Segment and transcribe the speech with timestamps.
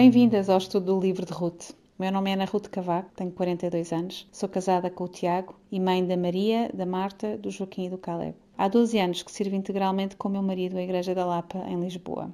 [0.00, 1.72] Bem-vindas ao estudo do livro de Ruth.
[1.98, 5.80] Meu nome é Ana Ruth Cavaco, tenho 42 anos, sou casada com o Tiago e
[5.80, 8.36] mãe da Maria, da Marta, do Joaquim e do Caleb.
[8.56, 12.32] Há 12 anos que sirvo integralmente com meu marido à Igreja da Lapa, em Lisboa.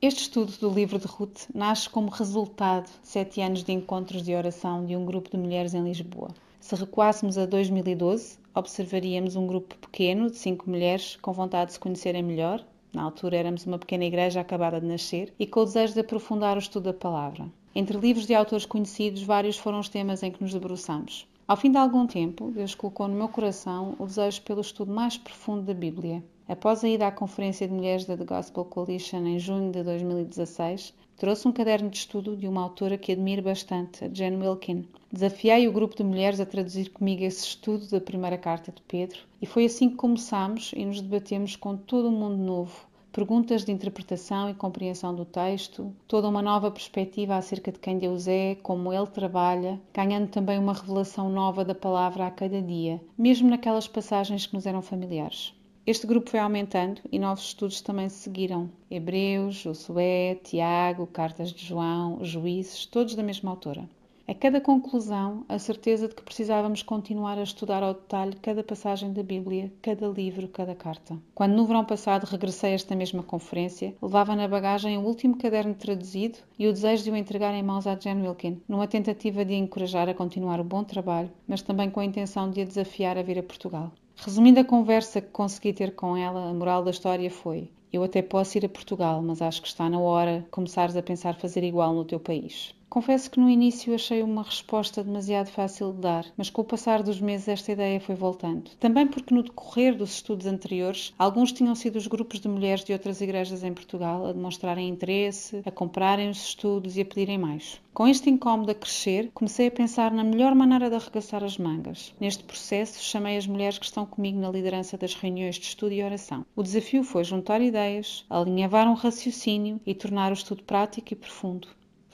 [0.00, 4.32] Este estudo do livro de Ruth nasce como resultado de sete anos de encontros de
[4.36, 6.28] oração de um grupo de mulheres em Lisboa.
[6.60, 11.80] Se recuássemos a 2012, observaríamos um grupo pequeno de cinco mulheres com vontade de se
[11.80, 12.64] conhecerem melhor.
[12.92, 16.56] Na altura éramos uma pequena igreja acabada de nascer e com o desejo de aprofundar
[16.56, 17.46] o estudo da palavra.
[17.74, 21.26] Entre livros de autores conhecidos, vários foram os temas em que nos debruçamos.
[21.46, 25.16] Ao fim de algum tempo, Deus colocou no meu coração o desejo pelo estudo mais
[25.16, 26.22] profundo da Bíblia.
[26.48, 30.94] Após a ida à Conferência de Mulheres da The Gospel Coalition em junho de 2016,
[31.14, 34.88] trouxe um caderno de estudo de uma autora que admiro bastante, a Jen Wilkin.
[35.12, 39.18] Desafiei o grupo de mulheres a traduzir comigo esse estudo da primeira carta de Pedro
[39.42, 43.72] e foi assim que começámos e nos debatemos com todo um mundo novo, perguntas de
[43.72, 48.90] interpretação e compreensão do texto, toda uma nova perspectiva acerca de quem Deus é, como
[48.90, 54.46] Ele trabalha, ganhando também uma revelação nova da palavra a cada dia, mesmo naquelas passagens
[54.46, 55.52] que nos eram familiares.
[55.90, 58.68] Este grupo foi aumentando e novos estudos também se seguiram.
[58.90, 63.88] Hebreus, Josué, Tiago, Cartas de João, Juízes, todos da mesma autora.
[64.26, 69.14] A cada conclusão, a certeza de que precisávamos continuar a estudar ao detalhe cada passagem
[69.14, 71.16] da Bíblia, cada livro, cada carta.
[71.34, 75.74] Quando no verão passado regressei a esta mesma conferência, levava na bagagem o último caderno
[75.74, 79.54] traduzido e o desejo de o entregar em mãos à Jen Wilkin, numa tentativa de
[79.54, 83.16] a encorajar a continuar o bom trabalho, mas também com a intenção de a desafiar
[83.16, 83.90] a vir a Portugal.
[84.20, 88.20] Resumindo a conversa que consegui ter com ela, a moral da história foi: eu até
[88.20, 91.62] posso ir a Portugal, mas acho que está na hora de começares a pensar fazer
[91.62, 92.74] igual no teu país.
[92.90, 97.02] Confesso que no início achei uma resposta demasiado fácil de dar, mas com o passar
[97.02, 98.70] dos meses esta ideia foi voltando.
[98.80, 102.94] Também porque no decorrer dos estudos anteriores, alguns tinham sido os grupos de mulheres de
[102.94, 107.78] outras igrejas em Portugal a demonstrarem interesse, a comprarem os estudos e a pedirem mais.
[107.92, 112.14] Com este incómodo a crescer, comecei a pensar na melhor maneira de arregaçar as mangas.
[112.18, 116.02] Neste processo, chamei as mulheres que estão comigo na liderança das reuniões de estudo e
[116.02, 116.46] oração.
[116.56, 121.68] O desafio foi juntar ideias, alinhavar um raciocínio e tornar o estudo prático e profundo.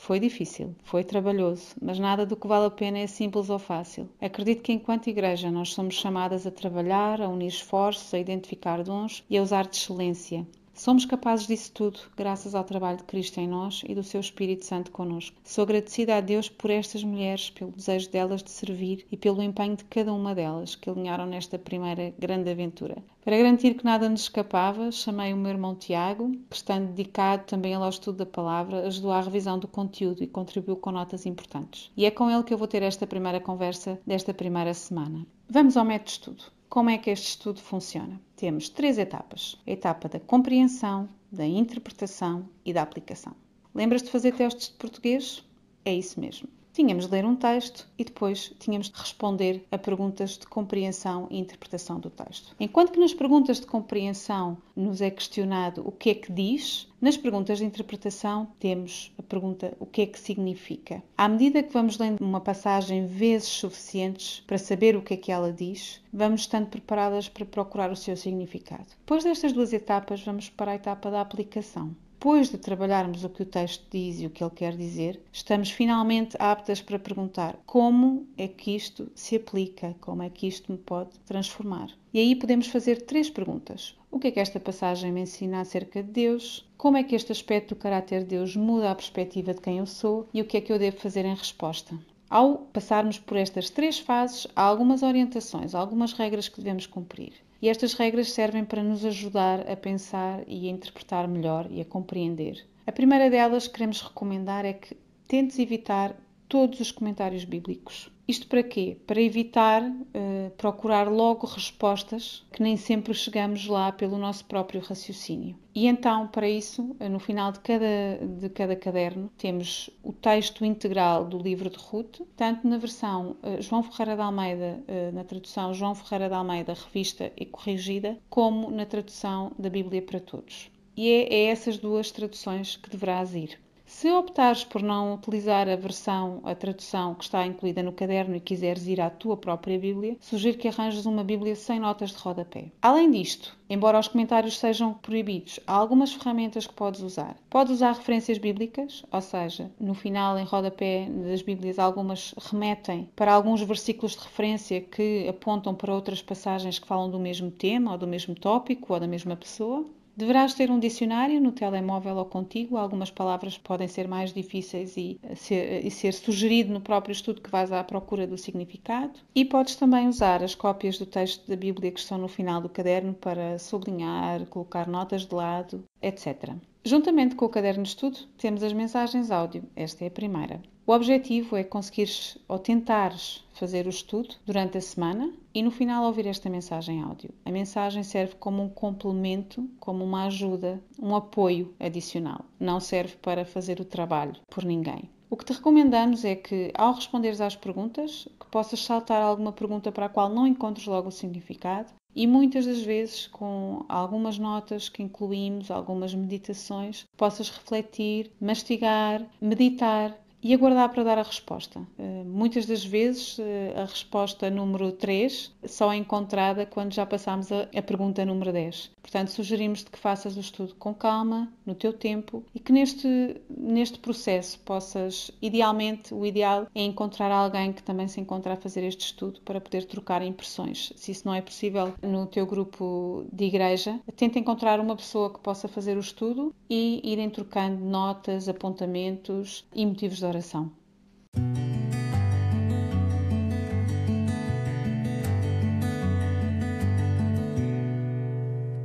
[0.06, 4.06] Foi difícil, foi trabalhoso, mas nada do que vale a pena é simples ou fácil.
[4.20, 9.25] Acredito que enquanto igreja nós somos chamadas a trabalhar, a unir esforços, a identificar dons
[9.31, 10.47] e a usar de excelência.
[10.77, 14.65] Somos capazes disso tudo, graças ao trabalho de Cristo em nós e do seu Espírito
[14.65, 15.37] Santo conosco.
[15.45, 19.77] Sou agradecida a Deus por estas mulheres, pelo desejo delas de servir e pelo empenho
[19.77, 22.97] de cada uma delas que alinharam nesta primeira grande aventura.
[23.25, 27.73] Para garantir que nada nos escapava, chamei o meu irmão Tiago, que estando dedicado também
[27.73, 31.93] ao estudo da palavra, ajudou à revisão do conteúdo e contribuiu com notas importantes.
[31.97, 35.25] E é com ele que eu vou ter esta primeira conversa desta primeira semana.
[35.49, 36.53] Vamos ao método de estudo.
[36.75, 38.21] Como é que este estudo funciona?
[38.35, 43.33] Temos três etapas: a etapa da compreensão, da interpretação e da aplicação.
[43.73, 45.45] Lembras de fazer testes de português?
[45.84, 46.49] É isso mesmo.
[46.75, 51.39] Tínhamos de ler um texto e depois tínhamos de responder a perguntas de compreensão e
[51.39, 52.53] interpretação do texto.
[52.59, 57.17] Enquanto que nas perguntas de compreensão nos é questionado o que é que diz, nas
[57.17, 61.01] perguntas de interpretação temos a pergunta o que é que significa.
[61.17, 65.31] À medida que vamos lendo uma passagem vezes suficientes para saber o que é que
[65.31, 68.89] ela diz, vamos estando preparadas para procurar o seu significado.
[68.99, 73.43] Depois destas duas etapas, vamos para a etapa da aplicação depois de trabalharmos o que
[73.43, 78.27] o texto diz e o que ele quer dizer, estamos finalmente aptas para perguntar como
[78.39, 81.91] é que isto se aplica, como é que isto me pode transformar.
[82.15, 83.95] E aí podemos fazer três perguntas.
[84.11, 86.67] O que é que esta passagem me ensina acerca de Deus?
[86.79, 89.87] Como é que este aspecto do caráter de Deus muda a perspectiva de quem eu
[89.87, 90.27] sou?
[90.33, 91.95] E o que é que eu devo fazer em resposta?
[92.31, 97.34] Ao passarmos por estas três fases, há algumas orientações, algumas regras que devemos cumprir.
[97.65, 101.85] E estas regras servem para nos ajudar a pensar e a interpretar melhor e a
[101.87, 102.63] compreender.
[102.87, 104.95] A primeira delas que queremos recomendar é que
[105.27, 106.15] tentes evitar
[106.47, 108.11] todos os comentários bíblicos.
[108.27, 108.97] Isto para quê?
[109.07, 115.59] Para evitar uh, procurar logo respostas que nem sempre chegamos lá pelo nosso próprio raciocínio.
[115.75, 120.65] E então, para isso, uh, no final de cada, de cada caderno, temos o texto
[120.65, 124.83] integral do livro de Ruth, tanto na versão uh, João Ferreira de Almeida,
[125.13, 130.21] na tradução João Ferreira de Almeida, revista e corrigida, como na tradução da Bíblia para
[130.21, 130.71] Todos.
[130.97, 133.64] E é, é essas duas traduções que deverás ir.
[133.97, 138.41] Se optares por não utilizar a versão, a tradução que está incluída no caderno e
[138.41, 142.73] quiseres ir à tua própria Bíblia, sugiro que arranjes uma Bíblia sem notas de rodapé.
[142.83, 147.37] Além disto, embora os comentários sejam proibidos, há algumas ferramentas que podes usar.
[147.49, 153.33] Podes usar referências bíblicas, ou seja, no final, em rodapé das Bíblias, algumas remetem para
[153.33, 157.99] alguns versículos de referência que apontam para outras passagens que falam do mesmo tema, ou
[157.99, 159.87] do mesmo tópico, ou da mesma pessoa.
[160.16, 162.77] Deverás ter um dicionário no telemóvel ou contigo.
[162.77, 167.51] Algumas palavras podem ser mais difíceis e ser, e ser sugerido no próprio estudo que
[167.51, 169.19] vais à procura do significado.
[169.34, 172.69] E podes também usar as cópias do texto da Bíblia que estão no final do
[172.69, 176.53] caderno para sublinhar, colocar notas de lado, etc.
[176.84, 179.65] Juntamente com o caderno de estudo, temos as mensagens áudio.
[179.75, 180.60] Esta é a primeira.
[180.86, 186.04] O objetivo é conseguires ou tentares fazer o estudo durante a semana e no final
[186.04, 187.31] ouvir esta mensagem áudio.
[187.42, 192.45] A mensagem serve como um complemento, como uma ajuda, um apoio adicional.
[192.60, 195.09] Não serve para fazer o trabalho por ninguém.
[195.31, 199.91] O que te recomendamos é que, ao responderes às perguntas, que possas saltar alguma pergunta
[199.91, 204.91] para a qual não encontres logo o significado e muitas das vezes com algumas notas
[204.91, 211.81] que incluímos, algumas meditações, possas refletir, mastigar, meditar e aguardar para dar a resposta.
[211.99, 213.43] Uh, muitas das vezes uh,
[213.77, 218.91] a resposta número 3 só é encontrada quando já passamos a, a pergunta número 10.
[219.01, 223.99] Portanto, sugerimos-te que faças o estudo com calma, no teu tempo e que neste, neste
[223.99, 229.07] processo possas, idealmente, o ideal é encontrar alguém que também se encontra a fazer este
[229.07, 230.93] estudo para poder trocar impressões.
[230.97, 235.41] Se isso não é possível no teu grupo de igreja, tenta encontrar uma pessoa que
[235.41, 240.72] possa fazer o estudo e irem trocando notas, apontamentos e motivos de oração.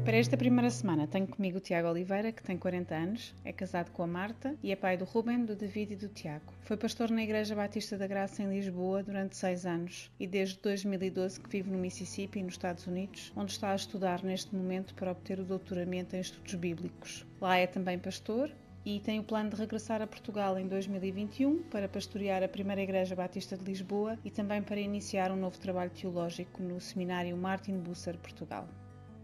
[0.06, 3.92] Para esta primeira semana tenho comigo o Tiago Oliveira, que tem 40 anos, é casado
[3.92, 6.52] com a Marta e é pai do Ruben, do David e do Tiago.
[6.62, 11.40] Foi pastor na Igreja Batista da Graça em Lisboa durante seis anos e desde 2012
[11.40, 15.40] que vive no Mississippi, nos Estados Unidos, onde está a estudar neste momento para obter
[15.40, 17.24] o doutoramento em estudos bíblicos.
[17.40, 18.52] Lá é também pastor
[18.86, 23.16] e tem o plano de regressar a Portugal em 2021 para pastorear a primeira Igreja
[23.16, 28.18] Batista de Lisboa e também para iniciar um novo trabalho teológico no Seminário Martin Busser,
[28.18, 28.68] Portugal.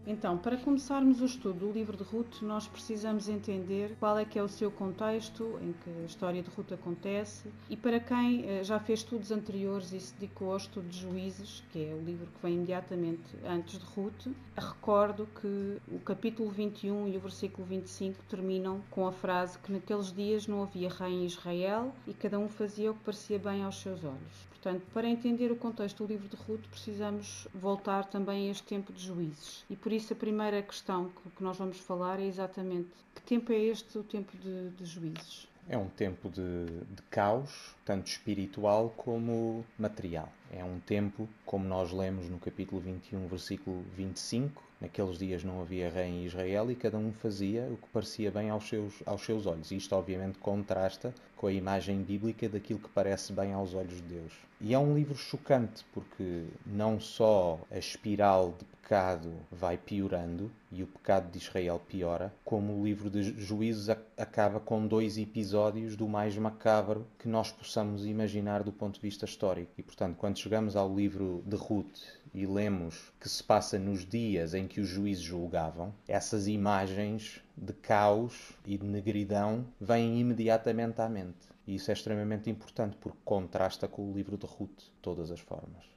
[0.08, 4.38] Então, para começarmos o estudo do livro de Ruth, nós precisamos entender qual é que
[4.38, 8.62] é o seu contexto, em que a história de Ruth acontece, e para quem eh,
[8.62, 12.28] já fez estudos anteriores e se dedicou ao estudo de Juízes, que é o livro
[12.28, 18.22] que vem imediatamente antes de Ruth, recordo que o capítulo 21 e o versículo 25
[18.28, 22.48] terminam com a frase que naqueles dias não havia rei em Israel e cada um
[22.48, 24.55] fazia o que parecia bem aos seus olhos.
[24.66, 28.92] Portanto, para entender o contexto do livro de Ruth, precisamos voltar também a este tempo
[28.92, 29.64] de juízes.
[29.70, 33.58] E por isso a primeira questão que nós vamos falar é exatamente que tempo é
[33.60, 35.46] este o tempo de, de juízes?
[35.68, 40.28] É um tempo de, de, caos, tanto espiritual como material.
[40.52, 45.88] É um tempo, como nós lemos no capítulo 21, versículo 25, naqueles dias não havia
[45.88, 49.46] rei em Israel e cada um fazia o que parecia bem aos seus, aos seus
[49.46, 49.70] olhos.
[49.70, 54.32] Isto, obviamente, contrasta com a imagem bíblica daquilo que parece bem aos olhos de Deus.
[54.60, 60.82] E é um livro chocante porque não só a espiral de pecado vai piorando e
[60.82, 66.08] o pecado de Israel piora, como o livro de Juízes acaba com dois episódios do
[66.08, 67.75] mais macabro que nós possamos
[68.06, 69.72] imaginar do ponto de vista histórico.
[69.76, 71.98] E portanto, quando chegamos ao livro de Ruth
[72.32, 77.72] e lemos que se passa nos dias em que os juízes julgavam, essas imagens de
[77.72, 81.48] caos e de negridão vêm imediatamente à mente.
[81.66, 85.40] E isso é extremamente importante porque contrasta com o livro de Ruth, de todas as
[85.40, 85.95] formas.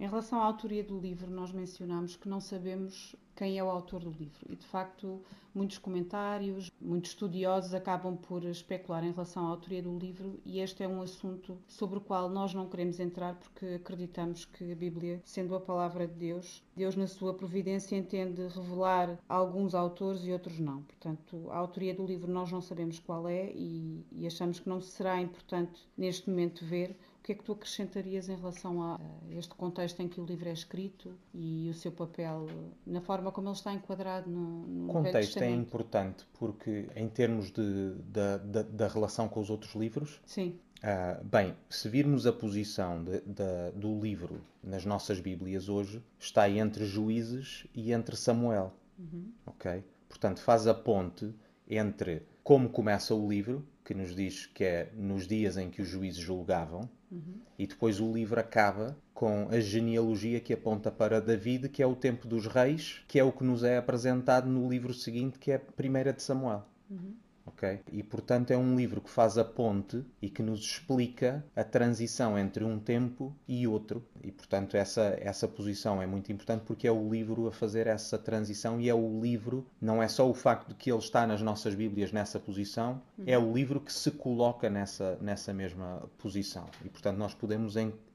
[0.00, 4.00] Em relação à autoria do livro, nós mencionamos que não sabemos quem é o autor
[4.00, 4.46] do livro.
[4.48, 5.20] E de facto,
[5.54, 10.82] muitos comentários, muitos estudiosos acabam por especular em relação à autoria do livro, e este
[10.82, 15.20] é um assunto sobre o qual nós não queremos entrar porque acreditamos que a Bíblia,
[15.22, 20.58] sendo a palavra de Deus, Deus, na sua providência, entende revelar alguns autores e outros
[20.58, 20.82] não.
[20.82, 24.80] Portanto, a autoria do livro nós não sabemos qual é e, e achamos que não
[24.80, 28.98] será importante neste momento ver o que é que tu acrescentarias em relação a
[29.30, 32.46] este contexto em que o livro é escrito e o seu papel
[32.86, 37.50] na forma como ele está enquadrado no, no O contexto é importante porque, em termos
[37.50, 40.58] de, da, da, da relação com os outros livros, Sim.
[40.82, 46.48] Uh, bem, se virmos a posição de, de, do livro nas nossas Bíblias hoje, está
[46.48, 48.72] entre Juízes e entre Samuel.
[48.98, 49.30] Uhum.
[49.44, 49.84] Ok?
[50.08, 51.34] Portanto, faz a ponte
[51.68, 55.88] entre como começa o livro, que nos diz que é nos dias em que os
[55.88, 57.40] juízes julgavam, Uhum.
[57.58, 61.96] E depois o livro acaba com a genealogia que aponta para David, que é o
[61.96, 65.56] tempo dos reis, que é o que nos é apresentado no livro seguinte, que é
[65.56, 66.64] a primeira de Samuel.
[66.88, 67.14] Uhum.
[67.54, 67.80] Okay?
[67.92, 72.38] E portanto é um livro que faz a ponte e que nos explica a transição
[72.38, 74.04] entre um tempo e outro.
[74.22, 78.18] E portanto essa, essa posição é muito importante porque é o livro a fazer essa
[78.18, 81.42] transição e é o livro, não é só o facto de que ele está nas
[81.42, 86.66] nossas Bíblias nessa posição, é o livro que se coloca nessa, nessa mesma posição.
[86.84, 87.74] E portanto nós podemos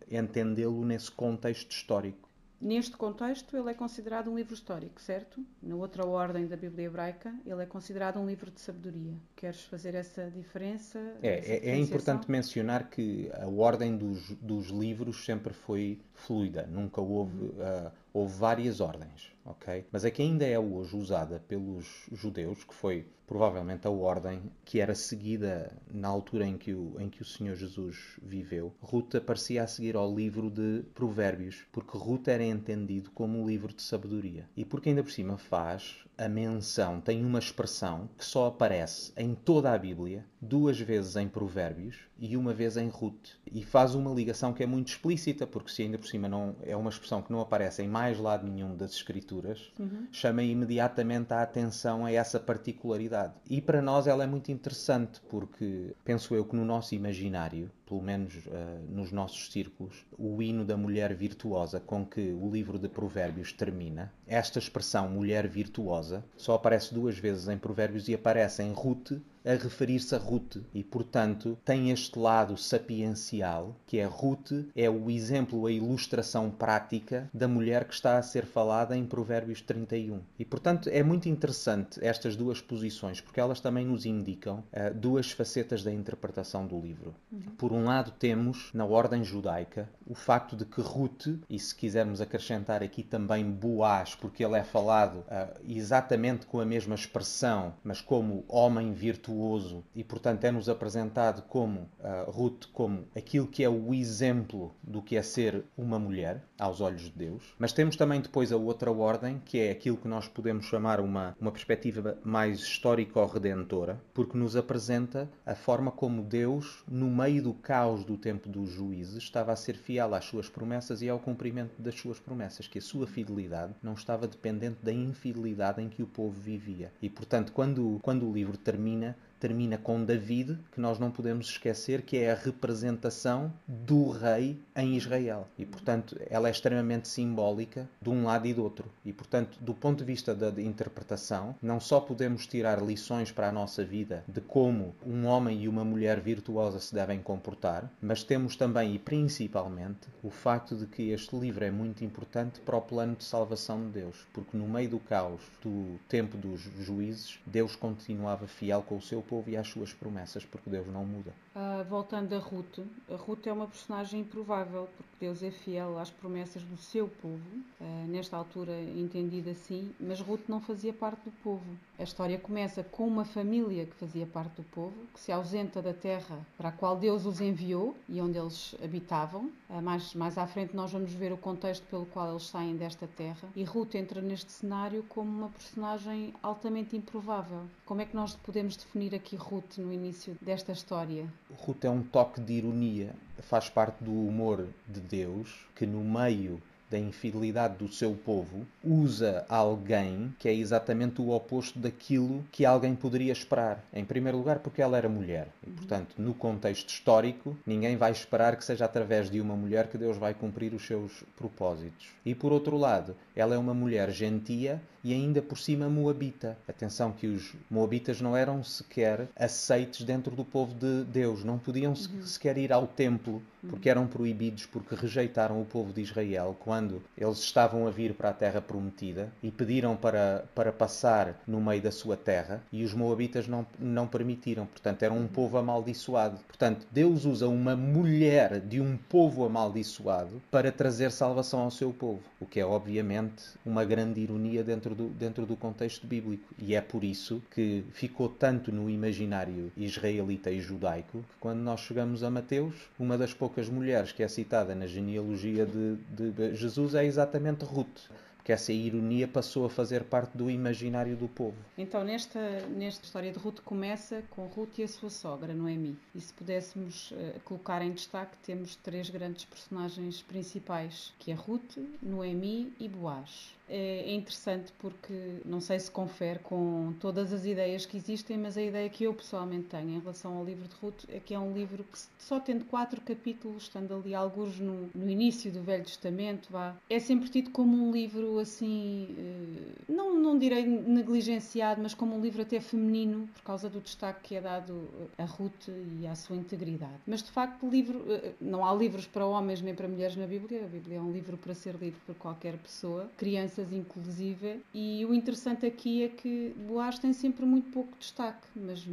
[0.10, 2.25] entendê-lo nesse contexto histórico.
[2.66, 5.40] Neste contexto, ele é considerado um livro histórico, certo?
[5.62, 9.14] Na outra ordem da Bíblia hebraica, ele é considerado um livro de sabedoria.
[9.36, 10.98] Queres fazer essa diferença?
[11.22, 16.66] É, essa é, é importante mencionar que a ordem dos, dos livros sempre foi fluida,
[16.66, 17.38] nunca houve.
[17.50, 19.86] Uh, houve várias ordens, ok?
[19.92, 24.80] Mas a que ainda é hoje usada pelos judeus, que foi provavelmente a ordem que
[24.80, 28.74] era seguida na altura em que o, em que o Senhor Jesus viveu.
[28.82, 33.74] Ruth aparecia a seguir ao livro de Provérbios, porque Ruth era entendido como um livro
[33.74, 34.48] de sabedoria.
[34.56, 39.36] E porque ainda por cima faz a menção, tem uma expressão que só aparece em
[39.36, 43.32] toda a Bíblia, duas vezes em Provérbios e uma vez em Ruth.
[43.52, 46.76] E faz uma ligação que é muito explícita, porque se ainda por cima não é
[46.76, 49.35] uma expressão que não aparece em mais lado nenhum das Escrituras,
[49.80, 50.08] uhum.
[50.12, 53.34] chama imediatamente a atenção a essa particularidade.
[53.50, 58.02] E para nós ela é muito interessante, porque penso eu que no nosso imaginário pelo
[58.02, 58.52] menos uh,
[58.90, 64.12] nos nossos círculos, o hino da mulher virtuosa com que o livro de Provérbios termina.
[64.28, 69.14] Esta expressão mulher virtuosa só aparece duas vezes em Provérbios e aparece em Ruth
[69.46, 75.10] a referir-se a Ruth e, portanto, tem este lado sapiencial, que é Ruth, é o
[75.10, 80.20] exemplo, a ilustração prática da mulher que está a ser falada em Provérbios 31.
[80.40, 85.32] E, portanto, é muito interessante estas duas posições, porque elas também nos indicam uh, duas
[85.32, 87.14] facetas da interpretação do livro.
[87.32, 87.40] Uhum.
[87.56, 92.22] Por um lado, temos, na ordem judaica, o facto de que Ruth, e se quisermos
[92.22, 98.02] acrescentar aqui também Boaz, porque ele é falado uh, exatamente com a mesma expressão, mas
[98.02, 103.94] como homem virtuoso, e, portanto, é-nos apresentado como uh, Ruth como aquilo que é o
[103.94, 107.56] exemplo do que é ser uma mulher aos olhos de Deus.
[107.58, 111.36] Mas temos também depois a outra ordem, que é aquilo que nós podemos chamar uma,
[111.40, 118.06] uma perspectiva mais histórico-redentora, porque nos apresenta a forma como Deus, no meio do caos
[118.06, 121.96] do tempo dos juízes, estava a ser fiel às suas promessas e ao cumprimento das
[121.96, 126.40] suas promessas, que a sua fidelidade não estava dependente da infidelidade em que o povo
[126.40, 126.94] vivia.
[127.02, 132.02] E, portanto, quando, quando o livro termina, termina com David, que nós não podemos esquecer
[132.02, 135.48] que é a representação do rei em Israel.
[135.58, 138.90] E, portanto, ela é extremamente simbólica de um lado e do outro.
[139.04, 143.52] E, portanto, do ponto de vista da interpretação, não só podemos tirar lições para a
[143.52, 148.56] nossa vida de como um homem e uma mulher virtuosa se devem comportar, mas temos
[148.56, 153.16] também e principalmente o facto de que este livro é muito importante para o plano
[153.16, 158.48] de salvação de Deus, porque no meio do caos do tempo dos juízes, Deus continuava
[158.48, 161.34] fiel com o seu povo e às suas promessas, porque Deus não muda.
[161.56, 166.10] Uh, voltando a Ruth, a Ruth é uma personagem improvável, porque Deus é fiel às
[166.10, 167.40] promessas do seu povo,
[167.80, 171.64] uh, nesta altura entendida assim, mas Ruth não fazia parte do povo.
[171.98, 175.94] A história começa com uma família que fazia parte do povo, que se ausenta da
[175.94, 179.50] terra para a qual Deus os enviou e onde eles habitavam.
[179.70, 183.08] Uh, mais, mais à frente nós vamos ver o contexto pelo qual eles saem desta
[183.08, 183.48] terra.
[183.56, 187.62] E Ruth entra neste cenário como uma personagem altamente improvável.
[187.86, 191.32] Como é que nós podemos definir aqui Ruth no início desta história?
[191.60, 196.62] Ruth é um toque de ironia, faz parte do humor de Deus, que no meio
[196.90, 202.96] da infidelidade do seu povo, usa alguém que é exatamente o oposto daquilo que alguém
[202.96, 203.84] poderia esperar.
[203.94, 205.48] Em primeiro lugar, porque ela era mulher.
[205.66, 209.98] E, portanto, no contexto histórico, ninguém vai esperar que seja através de uma mulher que
[209.98, 212.08] Deus vai cumprir os seus propósitos.
[212.26, 216.58] E, por outro lado, ela é uma mulher gentia e ainda por cima moabita.
[216.68, 221.92] Atenção que os moabitas não eram sequer aceites dentro do povo de Deus, não podiam
[221.92, 222.24] uhum.
[222.26, 223.40] sequer ir ao templo,
[223.70, 228.30] porque eram proibidos, porque rejeitaram o povo de Israel quando eles estavam a vir para
[228.30, 232.94] a terra prometida e pediram para, para passar no meio da sua terra e os
[232.94, 236.40] moabitas não, não permitiram, portanto eram um povo amaldiçoado.
[236.48, 242.22] Portanto, Deus usa uma mulher de um povo amaldiçoado para trazer salvação ao seu povo,
[242.40, 243.25] o que é obviamente
[243.66, 246.54] uma grande ironia dentro do, dentro do contexto bíblico.
[246.58, 251.82] E é por isso que ficou tanto no imaginário israelita e judaico que quando nós
[251.82, 255.96] chegamos a Mateus, uma das poucas mulheres que é citada na genealogia de,
[256.32, 258.10] de Jesus é exatamente Ruth
[258.46, 261.58] que essa ironia passou a fazer parte do imaginário do povo.
[261.76, 265.98] Então, nesta, nesta história de Ruth, começa com Ruth e a sua sogra, Noemi.
[266.14, 271.78] E se pudéssemos uh, colocar em destaque, temos três grandes personagens principais, que é Ruth,
[272.04, 273.56] Noemi e Boaz.
[273.68, 278.58] É, é interessante porque não sei se confere com todas as ideias que existem, mas
[278.58, 281.40] a ideia que eu pessoalmente tenho em relação ao livro de Ruth é que é
[281.40, 285.84] um livro que, só tendo quatro capítulos, estando ali alguns no, no início do Velho
[285.84, 291.94] Testamento, vá, é sempre tido como um livro assim, eh, não, não direi negligenciado, mas
[291.94, 295.70] como um livro até feminino, por causa do destaque que é dado a Ruth
[296.00, 296.94] e à sua integridade.
[297.08, 300.66] Mas de facto, livro, eh, não há livros para homens nem para mulheres na Bíblia,
[300.66, 303.10] a Bíblia é um livro para ser lido por qualquer pessoa,
[303.56, 308.86] crianças inclusive, e o interessante aqui é que Boaz tem sempre muito pouco destaque, mas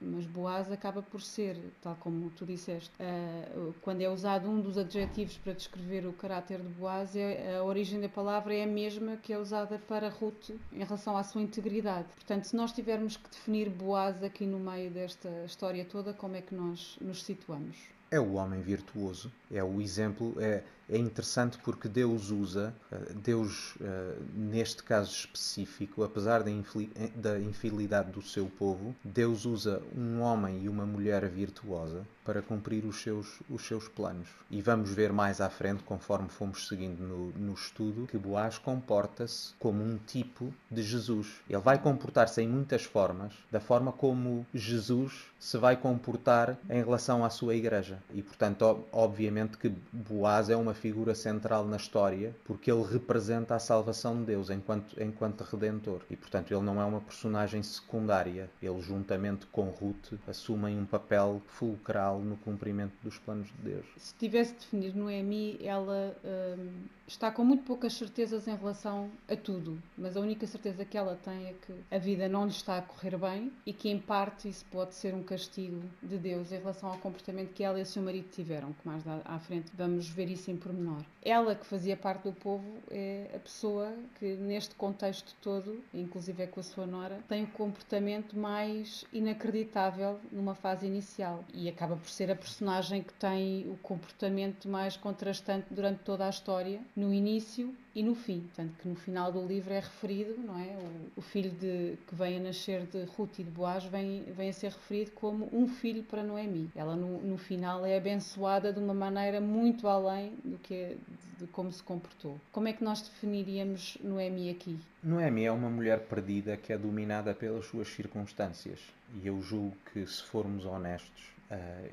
[0.00, 4.78] mas Boaz acaba por ser, tal como tu disseste, uh, quando é usado um dos
[4.78, 9.16] adjetivos para descrever o caráter de Boaz, é, a origem da palavra é a mesma
[9.16, 12.06] que é usada para Ruth em relação à sua integridade.
[12.14, 16.42] Portanto, se nós tivermos que definir Boaz aqui no meio desta história toda, como é
[16.42, 17.76] que nós nos situamos?
[18.08, 23.74] É o homem virtuoso, é o exemplo, é, é interessante porque Deus usa, eh, Deus,
[23.80, 30.68] eh, neste caso específico, apesar da infidelidade do seu povo, Deus usa um homem e
[30.68, 34.28] uma mulher virtuosa para cumprir os seus, os seus planos.
[34.50, 39.54] E vamos ver mais à frente, conforme fomos seguindo no, no estudo, que Boaz comporta-se
[39.58, 41.40] como um tipo de Jesus.
[41.48, 47.24] Ele vai comportar-se em muitas formas, da forma como Jesus se vai comportar em relação
[47.24, 47.98] à sua igreja.
[48.12, 53.58] E, portanto, obviamente que Boaz é uma figura central na história porque ele representa a
[53.58, 56.00] salvação de Deus enquanto, enquanto redentor.
[56.10, 58.50] E, portanto, ele não é uma personagem secundária.
[58.62, 63.86] Ele, juntamente com Ruth, assumem um papel fulcral no cumprimento dos planos de Deus.
[63.96, 66.68] Se tivesse de definir Noemi, ela hum,
[67.06, 71.18] está com muito poucas certezas em relação a tudo, mas a única certeza que ela
[71.24, 74.48] tem é que a vida não lhe está a correr bem e que, em parte,
[74.48, 77.86] isso pode ser um castigo de Deus em relação ao comportamento que ela e o
[77.86, 81.02] seu marido tiveram, que mais à frente vamos ver isso em pormenor.
[81.22, 86.46] Ela, que fazia parte do povo, é a pessoa que, neste contexto todo, inclusive é
[86.46, 92.08] com a sua nora, tem o comportamento mais inacreditável numa fase inicial e acaba por
[92.08, 97.74] ser a personagem que tem o comportamento mais contrastante durante toda a história, no início
[97.98, 98.48] e no fim.
[98.54, 100.76] Tanto que no final do livro é referido, não é?
[101.16, 104.50] O, o filho de, que vem a nascer de Ruth e de Boaz vem, vem
[104.50, 106.70] a ser referido como um filho para Noemi.
[106.76, 111.44] Ela, no, no final, é abençoada de uma maneira muito além do que é, de,
[111.44, 112.40] de como se comportou.
[112.52, 114.78] Como é que nós definiríamos Noemi aqui?
[115.02, 118.78] Noemi é uma mulher perdida que é dominada pelas suas circunstâncias.
[119.20, 121.37] E eu julgo que, se formos honestos,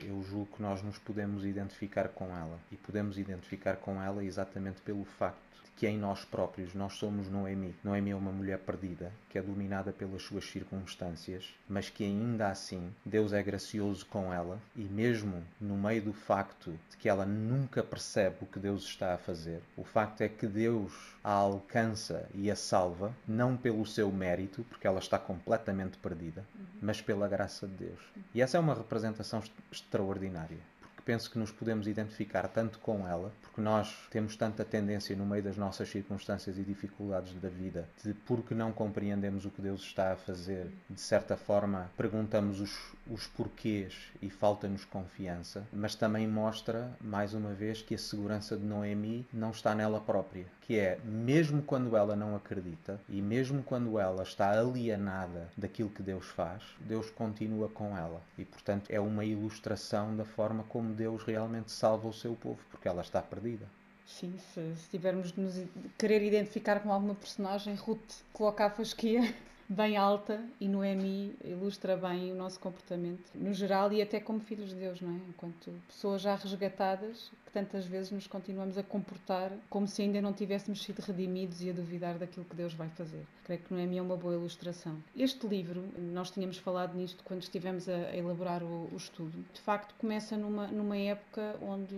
[0.02, 4.82] eu julgo que nós nos podemos identificar com ela e podemos identificar com ela exatamente
[4.82, 7.76] pelo facto que em nós próprios nós somos Noemi.
[7.84, 12.94] Noemi é uma mulher perdida, que é dominada pelas suas circunstâncias, mas que ainda assim
[13.06, 17.84] Deus é gracioso com ela e mesmo no meio do facto de que ela nunca
[17.84, 22.50] percebe o que Deus está a fazer, o facto é que Deus a alcança e
[22.50, 26.46] a salva, não pelo seu mérito, porque ela está completamente perdida,
[26.82, 28.00] mas pela graça de Deus.
[28.34, 29.40] E essa é uma representação
[29.72, 30.60] extraordinária.
[31.06, 35.44] Penso que nos podemos identificar tanto com ela, porque nós temos tanta tendência no meio
[35.44, 40.14] das nossas circunstâncias e dificuldades da vida, de porque não compreendemos o que Deus está
[40.14, 42.76] a fazer, de certa forma perguntamos os,
[43.10, 48.66] os porquês e falta-nos confiança, mas também mostra, mais uma vez, que a segurança de
[48.66, 54.00] Noemi não está nela própria, que é, mesmo quando ela não acredita e mesmo quando
[54.00, 58.22] ela está alienada daquilo que Deus faz, Deus continua com ela.
[58.38, 62.88] E, portanto, é uma ilustração da forma como Deus realmente salva o seu povo, porque
[62.88, 63.66] ela está perdida.
[64.06, 65.56] Sim, se, se tivermos de nos
[65.98, 69.34] querer identificar com alguma personagem, Ruth coloca a fasquia
[69.68, 74.70] bem alta e Noemi ilustra bem o nosso comportamento no geral e até como filhos
[74.70, 75.20] de Deus, não é?
[75.30, 80.34] Enquanto pessoas já resgatadas que tantas vezes nos continuamos a comportar como se ainda não
[80.34, 83.26] tivéssemos sido redimidos e a duvidar daquilo que Deus vai fazer.
[83.44, 84.98] Creio que Noemi é uma boa ilustração.
[85.16, 89.96] Este livro, nós tínhamos falado nisto quando estivemos a, elaborar o, o estudo, de facto
[89.98, 91.96] começa numa, numa época onde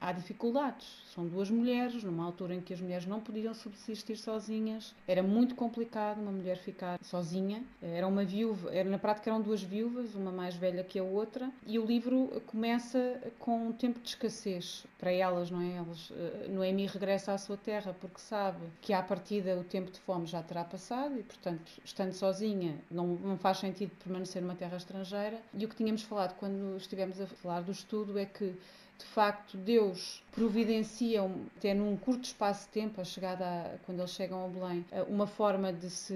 [0.00, 1.02] há dificuldades.
[1.14, 5.54] São duas mulheres, numa altura em que as mulheres não podiam subsistir sozinhas, era muito
[5.54, 7.62] complicado uma mulher ficar sozinha.
[7.82, 11.50] Era uma viúva, era, na prática eram duas viúvas, uma mais velha que a outra,
[11.66, 15.76] e o livro começa com um tempo de escassez para elas, não é?
[15.76, 16.14] Elas, uh,
[16.50, 20.42] Noemi regressa à sua terra porque sabe que à partida o tempo de fome já
[20.42, 25.38] terá passado e, portanto, estando sozinha, não, não faz sentido permanecer numa terra estrangeira.
[25.54, 28.54] E o que tínhamos falado quando estivemos a falar do estudo é que
[28.98, 31.22] de facto Deus providencia,
[31.56, 35.26] até num curto espaço de tempo, a chegada a, quando eles chegam a Belém, uma
[35.26, 36.14] forma de se,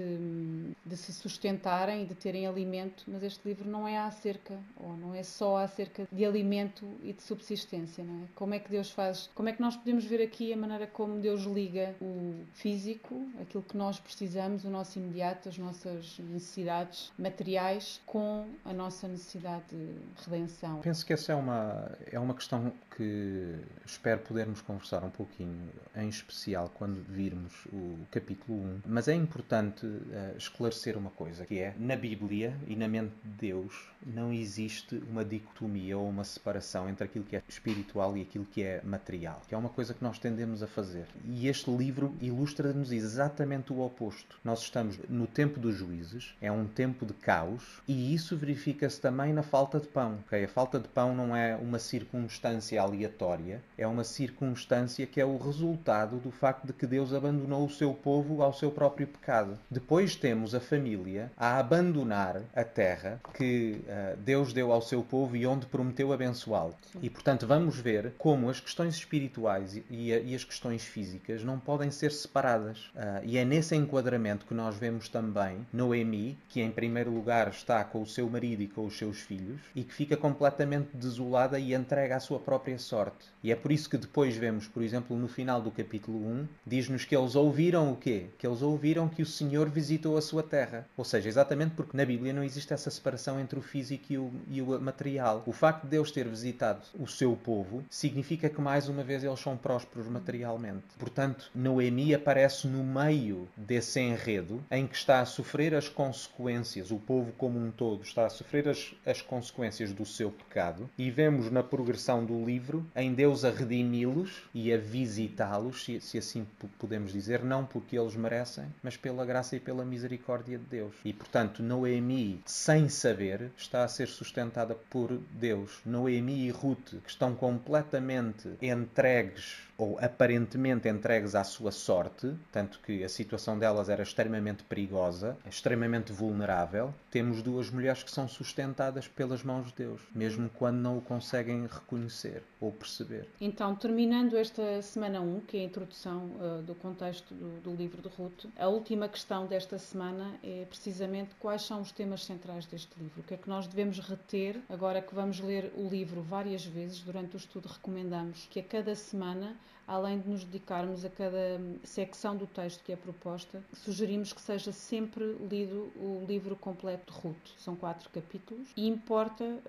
[0.85, 5.15] de se sustentarem e de terem alimento, mas este livro não é acerca, ou não
[5.15, 8.27] é só acerca de alimento e de subsistência, não é?
[8.35, 11.19] Como é que Deus faz, como é que nós podemos ver aqui a maneira como
[11.19, 17.99] Deus liga o físico, aquilo que nós precisamos, o nosso imediato, as nossas necessidades materiais,
[18.05, 20.79] com a nossa necessidade de redenção.
[20.81, 23.55] Penso que essa é uma, é uma questão que
[23.85, 28.81] espero podermos conversar um pouquinho, em especial quando virmos o capítulo 1.
[28.85, 33.47] Mas é importante uh, esclarecer uma coisa, que é, na Bíblia e na mente de
[33.49, 38.45] Deus, não existe uma dicotomia ou uma separação entre aquilo que é espiritual e aquilo
[38.45, 41.05] que é material, que é uma coisa que nós tendemos a fazer.
[41.25, 44.39] E este livro ilustra-nos exatamente o oposto.
[44.43, 49.33] Nós estamos no tempo dos juízes, é um tempo de caos, e isso verifica-se também
[49.33, 50.19] na falta de pão.
[50.25, 50.45] Okay?
[50.45, 55.37] A falta de pão não é uma circunstância aleatória, é uma circunstância que é o
[55.37, 59.57] resultado do facto de que Deus abandonou o seu povo ao seu próprio pecado.
[59.69, 65.35] Depois temos a família a abandonar a terra que uh, Deus deu ao seu povo
[65.35, 66.75] e onde prometeu abençoá-lo.
[67.01, 71.89] E portanto vamos ver como as questões espirituais e, e as questões físicas não podem
[71.91, 72.91] ser separadas.
[72.95, 77.83] Uh, e é nesse enquadramento que nós vemos também Noemi, que em primeiro lugar está
[77.83, 81.73] com o seu marido e com os seus filhos e que fica completamente desolada e
[81.73, 83.29] entrega à sua própria sorte.
[83.43, 87.05] E é por isso que depois vemos, por exemplo, no final do capítulo 1, diz-nos
[87.05, 88.27] que eles ouviram o quê?
[88.37, 90.87] Que eles ouviram que o Senhor visitou a sua terra.
[90.95, 94.31] Ou seja, exatamente porque na Bíblia não existe essa separação entre o físico e o,
[94.47, 95.43] e o material.
[95.45, 99.39] O facto de Deus ter visitado o seu povo significa que mais uma vez eles
[99.39, 100.83] são prósperos materialmente.
[100.97, 106.97] Portanto, Noemi aparece no meio desse enredo em que está a sofrer as consequências, o
[106.97, 111.51] povo como um todo está a sofrer as, as consequências do seu pecado e vemos
[111.51, 116.45] na progressão do livro em Deus a redimi-los e a visitá-los, se, se, assim
[116.79, 120.95] podemos dizer, não porque eles merecem, mas pela graça e pela misericórdia de Deus.
[121.03, 125.79] E portanto, Noemi, sem saber, está a ser sustentada por Deus.
[125.85, 133.03] Noemi e Ruth, que estão completamente entregues ou aparentemente entregues à sua sorte, tanto que
[133.03, 139.43] a situação delas era extremamente perigosa, extremamente vulnerável, temos duas mulheres que são sustentadas pelas
[139.43, 143.27] mãos de Deus, mesmo quando não o conseguem reconhecer ou perceber.
[143.39, 148.01] Então, terminando esta semana 1, que é a introdução uh, do contexto do, do livro
[148.01, 152.91] de Ruth, a última questão desta semana é precisamente quais são os temas centrais deste
[152.99, 153.21] livro.
[153.21, 157.01] O que é que nós devemos reter agora que vamos ler o livro várias vezes
[157.01, 157.67] durante o estudo?
[157.67, 159.55] Recomendamos que a cada semana
[159.91, 164.71] além de nos dedicarmos a cada secção do texto que é proposta, sugerimos que seja
[164.71, 167.49] sempre lido o livro completo de Ruth.
[167.57, 169.59] São quatro capítulos e importa uh,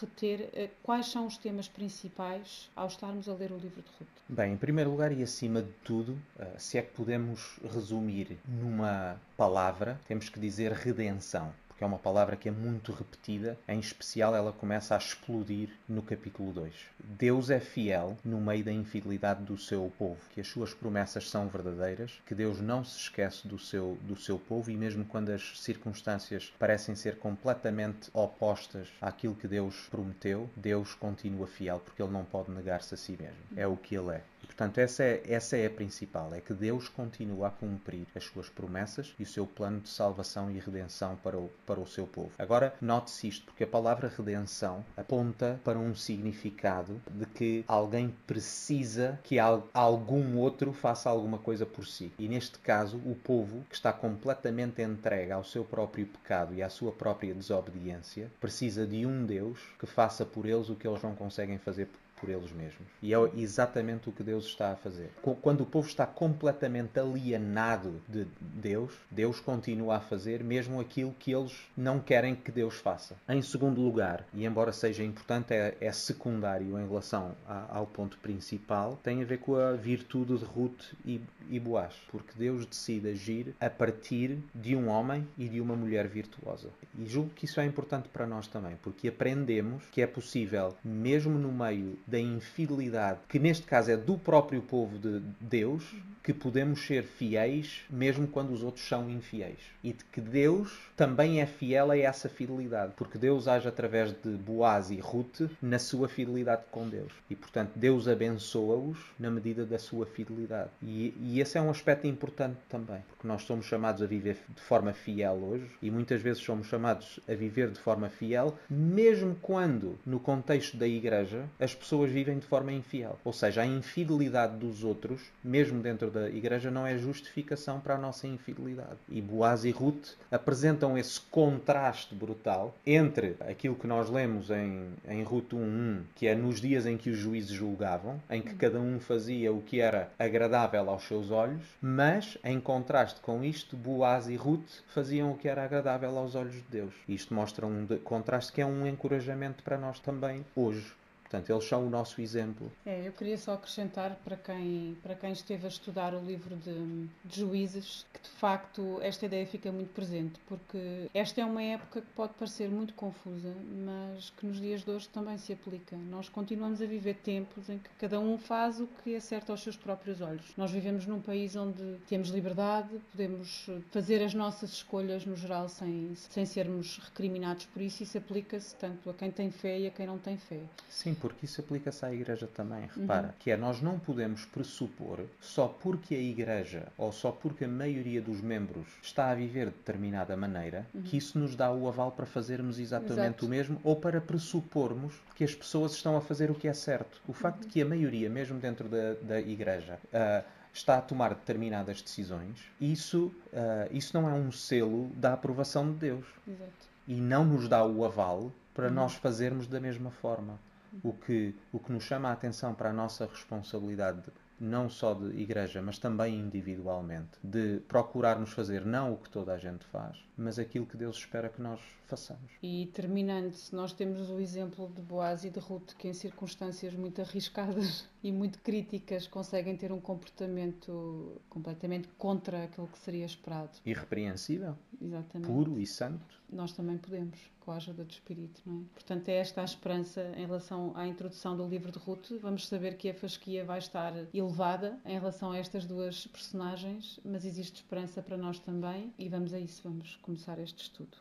[0.00, 4.08] reter uh, quais são os temas principais ao estarmos a ler o livro de Ruth.
[4.28, 9.20] Bem, em primeiro lugar e acima de tudo, uh, se é que podemos resumir numa
[9.36, 14.34] palavra, temos que dizer redenção porque é uma palavra que é muito repetida, em especial
[14.34, 16.74] ela começa a explodir no capítulo 2.
[16.98, 21.46] Deus é fiel no meio da infidelidade do seu povo, que as suas promessas são
[21.46, 25.60] verdadeiras, que Deus não se esquece do seu, do seu povo e mesmo quando as
[25.60, 32.24] circunstâncias parecem ser completamente opostas àquilo que Deus prometeu, Deus continua fiel porque ele não
[32.24, 33.38] pode negar-se a si mesmo.
[33.54, 34.22] É o que ele é.
[34.46, 38.48] Portanto, essa é, essa é a principal, é que Deus continua a cumprir as suas
[38.48, 42.32] promessas e o seu plano de salvação e redenção para o, para o seu povo.
[42.38, 49.18] Agora, note-se isto, porque a palavra redenção aponta para um significado de que alguém precisa
[49.22, 52.12] que algum outro faça alguma coisa por si.
[52.18, 56.68] E neste caso, o povo, que está completamente entregue ao seu próprio pecado e à
[56.68, 61.14] sua própria desobediência, precisa de um Deus que faça por eles o que eles não
[61.14, 62.88] conseguem fazer por eles mesmos.
[63.02, 65.10] E é exatamente o que Deus está a fazer.
[65.42, 71.32] Quando o povo está completamente alienado de Deus, Deus continua a fazer mesmo aquilo que
[71.32, 73.16] eles não querem que Deus faça.
[73.28, 78.18] Em segundo lugar, e embora seja importante, é, é secundário em relação a, ao ponto
[78.18, 81.94] principal, tem a ver com a virtude de Ruth e, e Boaz.
[82.10, 86.68] Porque Deus decide agir a partir de um homem e de uma mulher virtuosa.
[86.98, 91.38] E julgo que isso é importante para nós também, porque aprendemos que é possível, mesmo
[91.38, 95.84] no meio da infidelidade, que neste caso é do próprio povo de Deus,
[96.28, 99.60] que podemos ser fiéis mesmo quando os outros são infiéis.
[99.82, 104.28] E de que Deus também é fiel a essa fidelidade, porque Deus age através de
[104.32, 107.10] Boaz e Ruth na sua fidelidade com Deus.
[107.30, 110.68] E portanto Deus abençoa-os na medida da sua fidelidade.
[110.82, 114.60] E, e esse é um aspecto importante também, porque nós somos chamados a viver de
[114.60, 119.98] forma fiel hoje e muitas vezes somos chamados a viver de forma fiel, mesmo quando
[120.04, 123.18] no contexto da igreja as pessoas vivem de forma infiel.
[123.24, 127.98] Ou seja, a infidelidade dos outros, mesmo dentro da igreja, não é justificação para a
[127.98, 128.98] nossa infidelidade.
[129.08, 135.22] E Boaz e Ruth apresentam esse contraste brutal entre aquilo que nós lemos em, em
[135.22, 138.98] Ruth 1.1, que é nos dias em que os juízes julgavam, em que cada um
[138.98, 144.36] fazia o que era agradável aos seus olhos, mas, em contraste com isto, Boaz e
[144.36, 146.94] Ruth faziam o que era agradável aos olhos de Deus.
[147.08, 150.98] Isto mostra um contraste que é um encorajamento para nós também hoje.
[151.30, 152.72] Portanto, eles são o nosso exemplo.
[152.86, 157.06] É, eu queria só acrescentar para quem, para quem esteve a estudar o livro de,
[157.22, 162.00] de, Juízes que de facto esta ideia fica muito presente, porque esta é uma época
[162.00, 163.52] que pode parecer muito confusa,
[163.84, 165.96] mas que nos dias de hoje também se aplica.
[165.96, 169.62] Nós continuamos a viver tempos em que cada um faz o que é certo aos
[169.62, 170.46] seus próprios olhos.
[170.56, 176.14] Nós vivemos num país onde temos liberdade, podemos fazer as nossas escolhas no geral sem,
[176.14, 179.90] sem sermos recriminados por isso, e isso aplica-se tanto a quem tem fé e a
[179.90, 180.60] quem não tem fé.
[180.88, 182.88] Sim, porque isso aplica-se à Igreja também.
[182.94, 183.32] Repara, uhum.
[183.38, 188.20] que é nós não podemos pressupor só porque a Igreja ou só porque a maioria
[188.20, 191.02] dos membros está a viver de determinada maneira uhum.
[191.02, 193.46] que isso nos dá o aval para fazermos exatamente Exato.
[193.46, 197.20] o mesmo ou para pressupormos que as pessoas estão a fazer o que é certo.
[197.26, 197.68] O facto uhum.
[197.68, 202.70] de que a maioria, mesmo dentro da, da Igreja, uh, está a tomar determinadas decisões,
[202.80, 206.26] isso, uh, isso não é um selo da aprovação de Deus.
[206.46, 206.88] Exato.
[207.06, 208.94] E não nos dá o aval para uhum.
[208.94, 210.58] nós fazermos da mesma forma.
[211.02, 214.22] O que, o que nos chama a atenção para a nossa responsabilidade,
[214.60, 219.58] não só de igreja, mas também individualmente, de procurarmos fazer não o que toda a
[219.58, 222.50] gente faz, mas aquilo que Deus espera que nós façamos.
[222.62, 227.20] E terminando, nós temos o exemplo de Boaz e de Ruth, que em circunstâncias muito
[227.20, 233.70] arriscadas e muito críticas conseguem ter um comportamento completamente contra aquilo que seria esperado.
[233.84, 234.76] Irrepreensível.
[235.00, 235.50] Exatamente.
[235.50, 236.42] Puro e santo.
[236.50, 238.84] Nós também podemos, com a ajuda do Espírito, não é?
[238.94, 242.32] Portanto, é esta a esperança em relação à introdução do livro de Ruth.
[242.40, 247.44] Vamos saber que a fasquia vai estar elevada em relação a estas duas personagens, mas
[247.44, 251.16] existe esperança para nós também e vamos a isso, vamos começar este estudo.